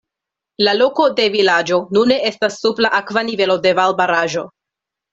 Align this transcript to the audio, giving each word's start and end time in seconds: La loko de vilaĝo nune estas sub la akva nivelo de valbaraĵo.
La 0.67 0.71
loko 0.77 1.05
de 1.19 1.27
vilaĝo 1.35 1.79
nune 1.97 2.19
estas 2.31 2.59
sub 2.65 2.83
la 2.87 2.93
akva 3.03 3.27
nivelo 3.31 3.63
de 3.67 3.79
valbaraĵo. 3.83 4.49